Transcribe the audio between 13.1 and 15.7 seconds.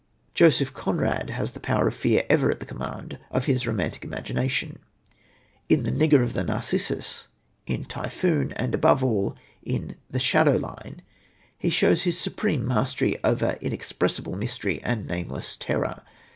over inexpressible mystery and nameless